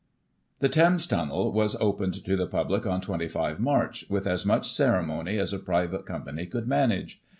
The 0.61 0.67
Thames 0.67 1.05
Tunnel 1.05 1.51
was 1.51 1.75
opened 1.75 2.25
to 2.25 2.35
the 2.35 2.47
public 2.47 2.87
on 2.87 3.01
25 3.01 3.59
March, 3.59 4.03
with 4.09 4.25
as 4.25 4.47
much 4.47 4.67
ceremony 4.67 5.37
as 5.37 5.53
a 5.53 5.59
private 5.59 6.07
company 6.07 6.47
could 6.47 6.67
manage. 6.67 7.21